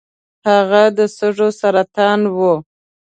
هغه 0.49 0.83
د 0.97 0.99
سږو 1.17 1.49
سرطان 1.61 2.19
و. 2.35 2.37